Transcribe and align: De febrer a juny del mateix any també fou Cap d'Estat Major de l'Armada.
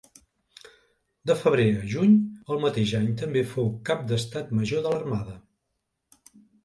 De 1.31 1.33
febrer 1.41 1.67
a 1.81 1.83
juny 1.91 2.15
del 2.47 2.63
mateix 2.65 2.93
any 3.01 3.11
també 3.21 3.43
fou 3.51 3.69
Cap 3.91 4.01
d'Estat 4.13 4.51
Major 4.61 4.85
de 4.87 4.95
l'Armada. 4.95 5.41